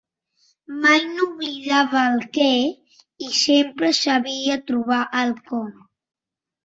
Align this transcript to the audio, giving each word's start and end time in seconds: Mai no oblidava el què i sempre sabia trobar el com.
Mai 0.85 1.01
no 1.09 1.25
oblidava 1.25 2.05
el 2.13 2.17
què 2.37 2.47
i 3.27 3.29
sempre 3.43 3.93
sabia 4.01 4.59
trobar 4.73 5.01
el 5.21 5.35
com. 5.53 5.71